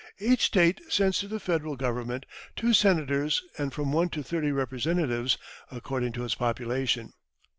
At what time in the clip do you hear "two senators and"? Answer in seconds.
2.55-3.71